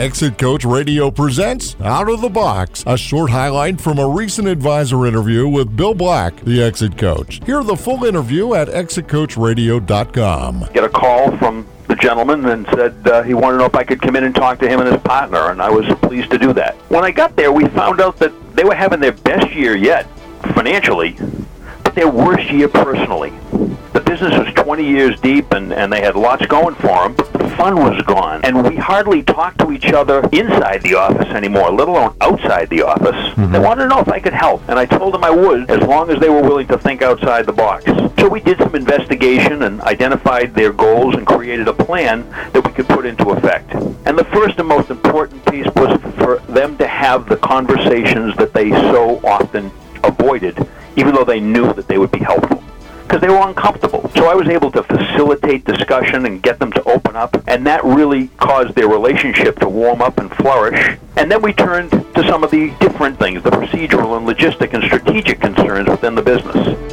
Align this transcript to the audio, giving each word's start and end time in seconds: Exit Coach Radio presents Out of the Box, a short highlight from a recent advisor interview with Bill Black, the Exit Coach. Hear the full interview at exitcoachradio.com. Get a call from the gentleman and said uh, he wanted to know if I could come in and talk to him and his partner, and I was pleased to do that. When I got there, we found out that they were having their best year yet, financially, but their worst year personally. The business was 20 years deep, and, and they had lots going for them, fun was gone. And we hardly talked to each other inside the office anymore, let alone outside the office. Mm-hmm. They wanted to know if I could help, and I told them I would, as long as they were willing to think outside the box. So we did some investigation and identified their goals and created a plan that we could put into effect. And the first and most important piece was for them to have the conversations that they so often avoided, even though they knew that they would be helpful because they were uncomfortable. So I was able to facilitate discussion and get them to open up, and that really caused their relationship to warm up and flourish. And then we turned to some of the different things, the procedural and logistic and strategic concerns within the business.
Exit 0.00 0.38
Coach 0.38 0.64
Radio 0.64 1.10
presents 1.10 1.76
Out 1.82 2.08
of 2.08 2.22
the 2.22 2.30
Box, 2.30 2.82
a 2.86 2.96
short 2.96 3.28
highlight 3.28 3.78
from 3.78 3.98
a 3.98 4.08
recent 4.08 4.48
advisor 4.48 5.04
interview 5.04 5.46
with 5.46 5.76
Bill 5.76 5.92
Black, 5.92 6.40
the 6.40 6.62
Exit 6.62 6.96
Coach. 6.96 7.42
Hear 7.44 7.62
the 7.62 7.76
full 7.76 8.06
interview 8.06 8.54
at 8.54 8.68
exitcoachradio.com. 8.68 10.68
Get 10.72 10.84
a 10.84 10.88
call 10.88 11.36
from 11.36 11.66
the 11.88 11.96
gentleman 11.96 12.46
and 12.46 12.66
said 12.68 13.08
uh, 13.08 13.22
he 13.24 13.34
wanted 13.34 13.56
to 13.56 13.58
know 13.58 13.66
if 13.66 13.74
I 13.74 13.84
could 13.84 14.00
come 14.00 14.16
in 14.16 14.24
and 14.24 14.34
talk 14.34 14.58
to 14.60 14.68
him 14.70 14.80
and 14.80 14.90
his 14.90 15.02
partner, 15.02 15.50
and 15.50 15.60
I 15.60 15.68
was 15.68 15.84
pleased 15.98 16.30
to 16.30 16.38
do 16.38 16.54
that. 16.54 16.76
When 16.88 17.04
I 17.04 17.10
got 17.10 17.36
there, 17.36 17.52
we 17.52 17.68
found 17.68 18.00
out 18.00 18.16
that 18.20 18.32
they 18.56 18.64
were 18.64 18.74
having 18.74 19.00
their 19.00 19.12
best 19.12 19.54
year 19.54 19.76
yet, 19.76 20.06
financially, 20.54 21.14
but 21.84 21.94
their 21.94 22.08
worst 22.08 22.50
year 22.50 22.68
personally. 22.68 23.34
The 23.92 24.00
business 24.00 24.32
was 24.38 24.50
20 24.54 24.82
years 24.82 25.20
deep, 25.20 25.52
and, 25.52 25.74
and 25.74 25.92
they 25.92 26.00
had 26.00 26.16
lots 26.16 26.46
going 26.46 26.74
for 26.76 27.06
them, 27.06 27.16
fun 27.60 27.76
was 27.76 28.00
gone. 28.04 28.40
And 28.42 28.64
we 28.66 28.76
hardly 28.76 29.22
talked 29.22 29.58
to 29.58 29.70
each 29.70 29.92
other 29.92 30.20
inside 30.32 30.80
the 30.80 30.94
office 30.94 31.28
anymore, 31.28 31.70
let 31.70 31.88
alone 31.88 32.16
outside 32.22 32.70
the 32.70 32.80
office. 32.82 33.14
Mm-hmm. 33.34 33.52
They 33.52 33.58
wanted 33.58 33.82
to 33.82 33.88
know 33.88 34.00
if 34.00 34.08
I 34.08 34.18
could 34.18 34.32
help, 34.32 34.66
and 34.68 34.78
I 34.78 34.86
told 34.86 35.12
them 35.12 35.22
I 35.24 35.30
would, 35.30 35.70
as 35.70 35.82
long 35.86 36.10
as 36.10 36.18
they 36.20 36.30
were 36.30 36.40
willing 36.40 36.68
to 36.68 36.78
think 36.78 37.02
outside 37.02 37.44
the 37.44 37.52
box. 37.52 37.84
So 38.18 38.28
we 38.28 38.40
did 38.40 38.56
some 38.58 38.74
investigation 38.74 39.64
and 39.64 39.82
identified 39.82 40.54
their 40.54 40.72
goals 40.72 41.16
and 41.16 41.26
created 41.26 41.68
a 41.68 41.74
plan 41.74 42.28
that 42.52 42.62
we 42.66 42.72
could 42.72 42.88
put 42.88 43.04
into 43.04 43.28
effect. 43.30 43.74
And 44.06 44.18
the 44.18 44.28
first 44.32 44.58
and 44.58 44.66
most 44.66 44.88
important 44.88 45.44
piece 45.44 45.66
was 45.76 46.00
for 46.16 46.38
them 46.48 46.78
to 46.78 46.86
have 46.86 47.28
the 47.28 47.36
conversations 47.36 48.34
that 48.36 48.54
they 48.54 48.70
so 48.70 49.20
often 49.22 49.70
avoided, 50.02 50.56
even 50.96 51.14
though 51.14 51.24
they 51.24 51.40
knew 51.40 51.74
that 51.74 51.88
they 51.88 51.98
would 51.98 52.10
be 52.10 52.20
helpful 52.20 52.59
because 53.10 53.20
they 53.22 53.28
were 53.28 53.48
uncomfortable. 53.48 54.08
So 54.14 54.26
I 54.26 54.34
was 54.34 54.46
able 54.46 54.70
to 54.70 54.84
facilitate 54.84 55.64
discussion 55.64 56.26
and 56.26 56.40
get 56.40 56.60
them 56.60 56.70
to 56.74 56.82
open 56.84 57.16
up, 57.16 57.42
and 57.48 57.66
that 57.66 57.84
really 57.84 58.28
caused 58.36 58.76
their 58.76 58.86
relationship 58.86 59.58
to 59.58 59.68
warm 59.68 60.00
up 60.00 60.18
and 60.18 60.30
flourish. 60.36 60.96
And 61.16 61.28
then 61.28 61.42
we 61.42 61.52
turned 61.52 61.90
to 61.90 62.24
some 62.28 62.44
of 62.44 62.52
the 62.52 62.70
different 62.78 63.18
things, 63.18 63.42
the 63.42 63.50
procedural 63.50 64.16
and 64.16 64.28
logistic 64.28 64.74
and 64.74 64.84
strategic 64.84 65.40
concerns 65.40 65.88
within 65.88 66.14
the 66.14 66.22
business. 66.22 66.89